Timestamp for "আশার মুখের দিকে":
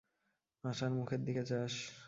0.63-1.43